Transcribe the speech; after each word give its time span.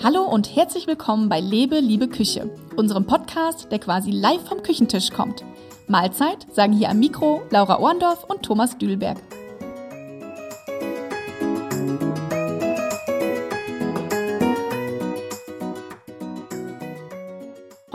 Hallo 0.00 0.22
und 0.22 0.54
herzlich 0.54 0.86
willkommen 0.86 1.28
bei 1.28 1.40
Lebe, 1.40 1.80
liebe 1.80 2.06
Küche, 2.06 2.48
unserem 2.76 3.04
Podcast, 3.04 3.72
der 3.72 3.80
quasi 3.80 4.12
live 4.12 4.46
vom 4.48 4.62
Küchentisch 4.62 5.10
kommt. 5.10 5.44
Mahlzeit 5.88 6.46
sagen 6.54 6.72
hier 6.72 6.90
am 6.90 7.00
Mikro 7.00 7.42
Laura 7.50 7.80
Ohrendorf 7.80 8.22
und 8.22 8.44
Thomas 8.44 8.78
Dühlberg. 8.78 9.18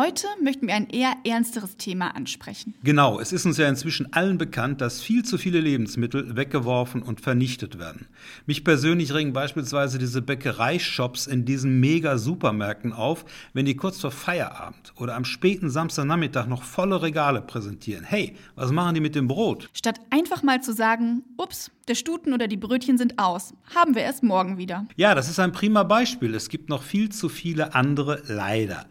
Heute 0.04 0.28
möchten 0.44 0.68
wir 0.68 0.76
ein 0.76 0.90
eher 0.90 1.14
ernsteres 1.24 1.78
Thema 1.78 2.14
ansprechen. 2.14 2.74
Genau, 2.84 3.22
es 3.22 3.32
ist 3.32 3.46
uns 3.46 3.56
ja 3.56 3.70
inzwischen 3.70 4.12
allen 4.12 4.38
bekannt, 4.38 4.82
dass 4.82 5.02
viel 5.02 5.24
zu 5.24 5.38
viele 5.38 5.62
Lebensmittel 5.62 6.36
weggeworfen 6.36 7.02
und 7.02 7.22
vernichtet 7.22 7.80
werden. 7.80 8.08
Mich 8.46 8.66
persönlich 8.66 9.14
regen 9.14 9.32
beispielsweise 9.32 10.00
diese 10.00 10.22
Bäckereishops 10.22 11.26
in 11.26 11.46
diesen 11.46 11.80
Mega-Supermärkten 11.80 12.92
auf, 12.92 13.24
wenn 13.54 13.66
die 13.66 13.78
kurz 13.78 14.02
vor 14.02 14.12
Feierabend 14.12 14.92
oder 14.98 15.16
am 15.16 15.24
späten 15.24 15.70
Samstagnachmittag 15.70 16.48
noch 16.48 16.64
volle 16.64 17.02
Regale 17.02 17.42
präsentieren. 17.42 18.04
Hey, 18.04 18.36
was 18.56 18.74
machen 18.74 18.96
die 18.96 19.00
mit 19.00 19.16
dem 19.16 19.30
Brot? 19.30 19.70
Statt 19.72 20.02
einfach 20.10 20.44
mal 20.44 20.62
zu 20.62 20.74
sagen, 20.74 21.24
ups, 21.38 21.72
der 21.88 21.96
Stuten 21.96 22.34
oder 22.34 22.48
die 22.48 22.58
Brötchen 22.58 22.98
sind 22.98 23.20
aus, 23.20 23.54
haben 23.74 23.96
wir 23.96 24.04
erst 24.04 24.24
morgen 24.24 24.58
wieder. 24.58 24.86
Ja, 24.96 25.16
das 25.16 25.30
ist 25.30 25.40
ein 25.40 25.52
prima 25.52 25.84
Beispiel. 25.84 26.34
Es 26.34 26.50
gibt 26.50 26.70
noch 26.70 26.84
viel 26.84 27.10
zu 27.10 27.30
viele 27.30 27.76
andere 27.76 28.22
leider. 28.28 28.86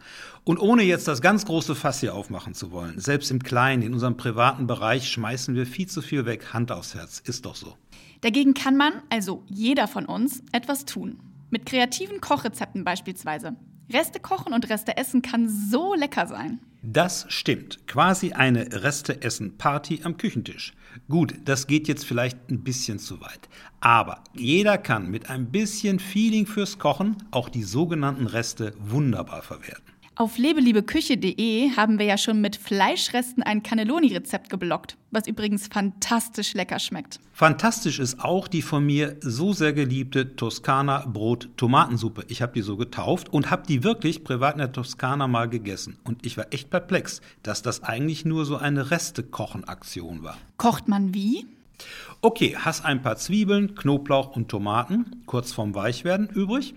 Und 0.45 0.59
ohne 0.59 0.83
jetzt 0.83 1.07
das 1.07 1.21
ganz 1.21 1.45
große 1.45 1.73
Fass 1.73 2.01
hier 2.01 2.13
aufmachen 2.13 2.53
zu 2.53 2.71
wollen, 2.71 2.99
selbst 2.99 3.31
im 3.31 3.41
Kleinen, 3.41 3.81
in 3.81 3.93
unserem 3.93 4.17
privaten 4.17 4.67
Bereich 4.67 5.09
schmeißen 5.09 5.55
wir 5.55 5.65
viel 5.65 5.87
zu 5.87 6.01
viel 6.01 6.25
weg, 6.25 6.53
Hand 6.53 6.71
aufs 6.71 6.95
Herz, 6.95 7.21
ist 7.25 7.45
doch 7.45 7.55
so. 7.55 7.77
Dagegen 8.19 8.53
kann 8.53 8.75
man, 8.75 8.93
also 9.09 9.43
jeder 9.47 9.87
von 9.87 10.05
uns, 10.05 10.43
etwas 10.51 10.83
tun. 10.83 11.19
Mit 11.49 11.65
kreativen 11.65 12.19
Kochrezepten 12.19 12.83
beispielsweise. 12.83 13.55
Reste 13.91 14.19
kochen 14.19 14.53
und 14.53 14.69
Reste 14.69 14.97
essen 14.97 15.21
kann 15.21 15.47
so 15.47 15.93
lecker 15.93 16.27
sein. 16.27 16.59
Das 16.81 17.25
stimmt. 17.29 17.87
Quasi 17.87 18.33
eine 18.33 18.83
Reste-Essen-Party 18.83 20.01
am 20.03 20.17
Küchentisch. 20.17 20.73
Gut, 21.07 21.35
das 21.45 21.67
geht 21.67 21.87
jetzt 21.87 22.05
vielleicht 22.05 22.49
ein 22.49 22.63
bisschen 22.63 22.99
zu 22.99 23.21
weit. 23.21 23.47
Aber 23.79 24.23
jeder 24.33 24.77
kann 24.77 25.09
mit 25.09 25.29
ein 25.29 25.51
bisschen 25.51 25.99
Feeling 25.99 26.47
fürs 26.47 26.79
Kochen 26.79 27.15
auch 27.31 27.47
die 27.47 27.63
sogenannten 27.63 28.27
Reste 28.27 28.73
wunderbar 28.79 29.41
verwerten. 29.41 29.93
Auf 30.15 30.37
lebeliebeküche.de 30.37 31.71
haben 31.75 31.97
wir 31.97 32.05
ja 32.05 32.19
schon 32.19 32.39
mit 32.39 32.55
Fleischresten 32.55 33.41
ein 33.41 33.63
Cannelloni-Rezept 33.63 34.47
geblockt, 34.47 34.95
was 35.09 35.25
übrigens 35.27 35.67
fantastisch 35.67 36.53
lecker 36.53 36.77
schmeckt. 36.77 37.19
Fantastisch 37.31 37.97
ist 37.97 38.19
auch 38.19 38.47
die 38.47 38.61
von 38.61 38.85
mir 38.85 39.17
so 39.21 39.53
sehr 39.53 39.73
geliebte 39.73 40.35
Toskana 40.35 41.07
Brot-Tomatensuppe. 41.07 42.25
Ich 42.27 42.43
habe 42.43 42.53
die 42.53 42.61
so 42.61 42.77
getauft 42.77 43.33
und 43.33 43.49
habe 43.49 43.63
die 43.67 43.83
wirklich 43.83 44.23
privat 44.23 44.53
in 44.53 44.59
der 44.59 44.71
Toskana 44.71 45.27
mal 45.27 45.49
gegessen. 45.49 45.97
Und 46.03 46.23
ich 46.23 46.37
war 46.37 46.45
echt 46.51 46.69
perplex, 46.69 47.21
dass 47.41 47.63
das 47.63 47.81
eigentlich 47.81 48.23
nur 48.23 48.45
so 48.45 48.57
eine 48.57 48.91
Reste-Kochen-Aktion 48.91 50.21
war. 50.21 50.37
Kocht 50.57 50.87
man 50.87 51.15
wie? 51.15 51.47
Okay, 52.25 52.55
hast 52.57 52.85
ein 52.85 53.01
paar 53.01 53.17
Zwiebeln, 53.17 53.75
Knoblauch 53.75 54.35
und 54.37 54.47
Tomaten, 54.47 55.23
kurz 55.25 55.51
vorm 55.51 55.75
Weichwerden 55.75 56.29
übrig. 56.29 56.73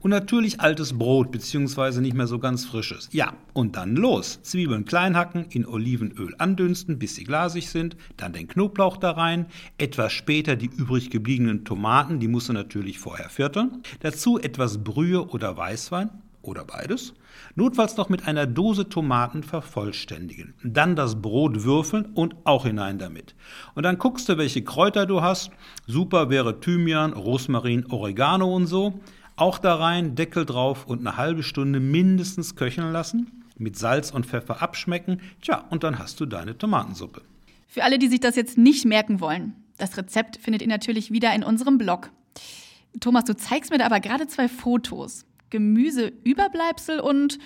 Und 0.00 0.10
natürlich 0.10 0.60
altes 0.60 0.98
Brot, 0.98 1.32
beziehungsweise 1.32 2.02
nicht 2.02 2.14
mehr 2.14 2.26
so 2.26 2.38
ganz 2.38 2.66
frisches. 2.66 3.08
Ja, 3.10 3.32
und 3.54 3.76
dann 3.76 3.96
los. 3.96 4.40
Zwiebeln 4.42 4.84
klein 4.84 5.16
hacken, 5.16 5.46
in 5.48 5.66
Olivenöl 5.66 6.34
andünsten, 6.36 6.98
bis 6.98 7.14
sie 7.14 7.24
glasig 7.24 7.70
sind. 7.70 7.96
Dann 8.18 8.34
den 8.34 8.46
Knoblauch 8.46 8.98
da 8.98 9.12
rein. 9.12 9.46
Etwas 9.78 10.12
später 10.12 10.54
die 10.56 10.66
übrig 10.66 11.08
gebliebenen 11.08 11.64
Tomaten, 11.64 12.20
die 12.20 12.28
musst 12.28 12.50
du 12.50 12.52
natürlich 12.52 12.98
vorher 12.98 13.30
vierteln. 13.30 13.82
Dazu 14.00 14.38
etwas 14.38 14.84
Brühe 14.84 15.26
oder 15.28 15.56
Weißwein 15.56 16.10
oder 16.50 16.64
beides. 16.64 17.14
Notfalls 17.54 17.96
noch 17.96 18.08
mit 18.08 18.26
einer 18.26 18.46
Dose 18.46 18.88
Tomaten 18.88 19.42
vervollständigen. 19.42 20.54
Dann 20.62 20.96
das 20.96 21.22
Brot 21.22 21.64
würfeln 21.64 22.06
und 22.14 22.34
auch 22.44 22.66
hinein 22.66 22.98
damit. 22.98 23.34
Und 23.74 23.84
dann 23.84 23.98
guckst 23.98 24.28
du, 24.28 24.36
welche 24.36 24.62
Kräuter 24.62 25.06
du 25.06 25.22
hast. 25.22 25.50
Super 25.86 26.28
wäre 26.28 26.60
Thymian, 26.60 27.12
Rosmarin, 27.12 27.86
Oregano 27.90 28.54
und 28.54 28.66
so. 28.66 29.00
Auch 29.36 29.58
da 29.58 29.76
rein, 29.76 30.16
Deckel 30.16 30.44
drauf 30.44 30.86
und 30.86 31.00
eine 31.00 31.16
halbe 31.16 31.42
Stunde 31.42 31.80
mindestens 31.80 32.56
köcheln 32.56 32.92
lassen. 32.92 33.44
Mit 33.56 33.78
Salz 33.78 34.10
und 34.10 34.26
Pfeffer 34.26 34.60
abschmecken. 34.60 35.20
Tja, 35.40 35.64
und 35.70 35.84
dann 35.84 35.98
hast 35.98 36.20
du 36.20 36.26
deine 36.26 36.58
Tomatensuppe. 36.58 37.22
Für 37.68 37.84
alle, 37.84 37.98
die 37.98 38.08
sich 38.08 38.20
das 38.20 38.36
jetzt 38.36 38.58
nicht 38.58 38.84
merken 38.84 39.20
wollen, 39.20 39.54
das 39.78 39.96
Rezept 39.96 40.36
findet 40.36 40.62
ihr 40.62 40.68
natürlich 40.68 41.10
wieder 41.10 41.34
in 41.34 41.44
unserem 41.44 41.78
Blog. 41.78 42.10
Thomas, 42.98 43.24
du 43.24 43.36
zeigst 43.36 43.70
mir 43.70 43.78
da 43.78 43.86
aber 43.86 44.00
gerade 44.00 44.26
zwei 44.26 44.48
Fotos. 44.48 45.24
Gemüseüberbleibsel 45.50 47.00
und 47.00 47.38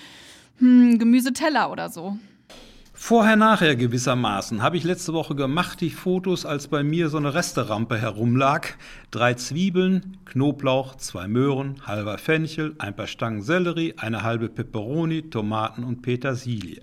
hm, 0.58 0.98
Gemüseteller 0.98 1.70
oder 1.70 1.88
so. 1.88 2.18
Vorher, 2.96 3.34
nachher 3.34 3.74
gewissermaßen. 3.74 4.62
Habe 4.62 4.76
ich 4.76 4.84
letzte 4.84 5.12
Woche 5.12 5.34
gemacht, 5.34 5.80
die 5.80 5.90
Fotos, 5.90 6.46
als 6.46 6.68
bei 6.68 6.84
mir 6.84 7.08
so 7.08 7.16
eine 7.16 7.34
Resterampe 7.34 7.98
herumlag. 7.98 8.68
Drei 9.10 9.34
Zwiebeln, 9.34 10.16
Knoblauch, 10.24 10.94
zwei 10.94 11.26
Möhren, 11.26 11.84
halber 11.84 12.18
Fenchel, 12.18 12.76
ein 12.78 12.94
paar 12.94 13.08
Stangen 13.08 13.42
Sellerie, 13.42 13.94
eine 13.98 14.22
halbe 14.22 14.48
Peperoni, 14.48 15.28
Tomaten 15.28 15.82
und 15.82 16.02
Petersilie. 16.02 16.82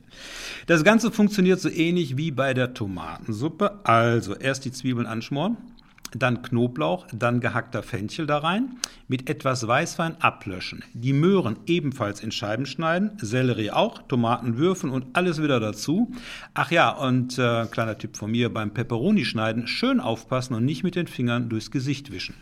Das 0.67 0.83
Ganze 0.83 1.11
funktioniert 1.11 1.61
so 1.61 1.69
ähnlich 1.69 2.17
wie 2.17 2.31
bei 2.31 2.53
der 2.53 2.73
Tomatensuppe. 2.73 3.79
Also 3.85 4.35
erst 4.35 4.65
die 4.65 4.73
Zwiebeln 4.73 5.07
anschmoren, 5.07 5.55
dann 6.15 6.41
Knoblauch, 6.41 7.07
dann 7.13 7.39
gehackter 7.39 7.83
Fenchel 7.83 8.25
da 8.25 8.39
rein, 8.39 8.77
mit 9.07 9.29
etwas 9.29 9.67
Weißwein 9.67 10.21
ablöschen, 10.21 10.83
die 10.93 11.13
Möhren 11.13 11.57
ebenfalls 11.65 12.21
in 12.21 12.31
Scheiben 12.31 12.65
schneiden, 12.65 13.11
Sellerie 13.17 13.71
auch, 13.71 14.01
Tomaten 14.03 14.57
würfeln 14.57 14.91
und 14.91 15.05
alles 15.13 15.41
wieder 15.41 15.59
dazu. 15.59 16.11
Ach 16.53 16.71
ja, 16.71 16.89
und 16.89 17.37
äh, 17.37 17.65
kleiner 17.65 17.97
Tipp 17.97 18.17
von 18.17 18.31
mir, 18.31 18.53
beim 18.53 18.73
Peperoni 18.73 19.25
schneiden 19.25 19.67
schön 19.67 19.99
aufpassen 19.99 20.53
und 20.53 20.65
nicht 20.65 20.83
mit 20.83 20.95
den 20.95 21.07
Fingern 21.07 21.49
durchs 21.49 21.71
Gesicht 21.71 22.11
wischen. 22.11 22.35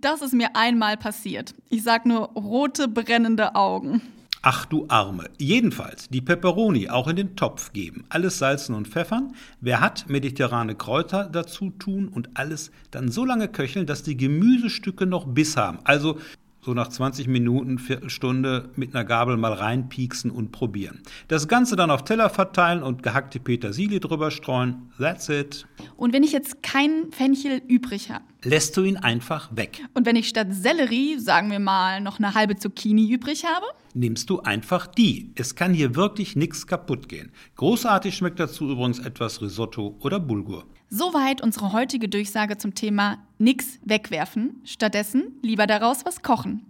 Das 0.00 0.22
ist 0.22 0.34
mir 0.34 0.56
einmal 0.56 0.96
passiert. 0.96 1.54
Ich 1.68 1.82
sag 1.82 2.06
nur 2.06 2.30
rote 2.30 2.88
brennende 2.88 3.54
Augen. 3.54 4.02
Ach 4.44 4.66
du 4.66 4.86
Arme. 4.88 5.30
Jedenfalls 5.38 6.08
die 6.08 6.20
Peperoni 6.20 6.90
auch 6.90 7.06
in 7.06 7.14
den 7.14 7.36
Topf 7.36 7.72
geben, 7.72 8.04
alles 8.08 8.38
salzen 8.38 8.74
und 8.74 8.88
pfeffern. 8.88 9.36
Wer 9.60 9.80
hat, 9.80 10.08
mediterrane 10.08 10.74
Kräuter 10.74 11.28
dazu 11.30 11.70
tun 11.70 12.08
und 12.08 12.30
alles 12.34 12.72
dann 12.90 13.08
so 13.08 13.24
lange 13.24 13.46
köcheln, 13.46 13.86
dass 13.86 14.02
die 14.02 14.16
Gemüsestücke 14.16 15.06
noch 15.06 15.26
Biss 15.26 15.56
haben. 15.56 15.78
Also 15.84 16.18
so 16.64 16.74
nach 16.74 16.88
20 16.88 17.26
Minuten, 17.26 17.78
Viertelstunde 17.78 18.70
mit 18.76 18.94
einer 18.94 19.04
Gabel 19.04 19.36
mal 19.36 19.52
reinpieksen 19.52 20.30
und 20.30 20.52
probieren. 20.52 21.02
Das 21.26 21.48
Ganze 21.48 21.74
dann 21.74 21.90
auf 21.90 22.04
Teller 22.04 22.30
verteilen 22.30 22.82
und 22.82 23.02
gehackte 23.02 23.40
Petersilie 23.40 23.98
drüber 23.98 24.30
streuen. 24.30 24.92
That's 24.98 25.28
it. 25.28 25.66
Und 25.96 26.12
wenn 26.12 26.22
ich 26.22 26.32
jetzt 26.32 26.62
kein 26.62 27.10
Fenchel 27.10 27.62
übrig 27.66 28.10
habe? 28.10 28.24
Lässt 28.44 28.76
du 28.76 28.82
ihn 28.82 28.96
einfach 28.96 29.54
weg. 29.56 29.82
Und 29.94 30.06
wenn 30.06 30.14
ich 30.14 30.28
statt 30.28 30.48
Sellerie, 30.50 31.18
sagen 31.18 31.50
wir 31.50 31.60
mal, 31.60 32.00
noch 32.00 32.18
eine 32.18 32.34
halbe 32.34 32.56
Zucchini 32.56 33.10
übrig 33.10 33.44
habe? 33.44 33.66
Nimmst 33.94 34.30
du 34.30 34.40
einfach 34.40 34.86
die. 34.86 35.32
Es 35.34 35.54
kann 35.54 35.74
hier 35.74 35.94
wirklich 35.94 36.34
nichts 36.34 36.66
kaputt 36.66 37.08
gehen. 37.08 37.30
Großartig 37.56 38.16
schmeckt 38.16 38.40
dazu 38.40 38.70
übrigens 38.70 38.98
etwas 38.98 39.42
Risotto 39.42 39.96
oder 40.00 40.18
Bulgur. 40.18 40.64
Soweit 40.88 41.42
unsere 41.42 41.72
heutige 41.72 42.08
Durchsage 42.08 42.58
zum 42.58 42.74
Thema 42.74 43.18
Nix 43.38 43.78
wegwerfen, 43.84 44.60
stattdessen 44.64 45.38
lieber 45.42 45.66
daraus 45.66 46.04
was 46.04 46.22
kochen. 46.22 46.66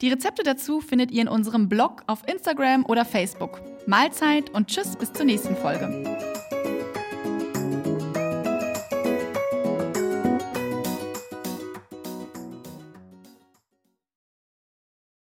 Die 0.00 0.08
Rezepte 0.08 0.42
dazu 0.44 0.80
findet 0.80 1.10
ihr 1.10 1.22
in 1.22 1.28
unserem 1.28 1.68
Blog 1.68 2.02
auf 2.06 2.26
Instagram 2.28 2.84
oder 2.86 3.04
Facebook. 3.04 3.60
Mahlzeit 3.86 4.50
und 4.50 4.68
tschüss 4.68 4.96
bis 4.96 5.12
zur 5.12 5.24
nächsten 5.24 5.56
Folge. 5.56 6.27